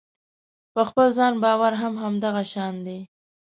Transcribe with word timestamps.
په 0.73 0.81
خپل 0.89 1.07
ځان 1.17 1.33
باور 1.43 1.73
هم 1.81 1.93
همدغه 2.03 2.43
شان 2.51 2.75
دی. 2.85 2.99